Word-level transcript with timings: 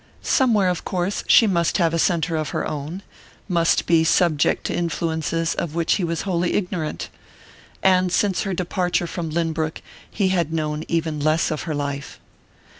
Somewhere, 0.23 0.69
of 0.69 0.83
course, 0.83 1.23
she 1.27 1.45
must 1.45 1.77
have 1.77 1.93
a 1.93 1.99
centre 1.99 2.35
of 2.35 2.49
her 2.49 2.67
own, 2.67 3.03
must 3.47 3.85
be 3.85 4.03
subject 4.03 4.65
to 4.65 4.75
influences 4.75 5.53
of 5.53 5.75
which 5.75 5.97
he 5.97 6.03
was 6.03 6.23
wholly 6.23 6.55
ignorant. 6.55 7.07
And 7.83 8.11
since 8.11 8.41
her 8.41 8.55
departure 8.55 9.05
from 9.05 9.29
Lynbrook 9.29 9.83
he 10.09 10.29
had 10.29 10.51
known 10.51 10.85
even 10.87 11.19
less 11.19 11.51
of 11.51 11.61
her 11.69 11.75
life. 11.75 12.19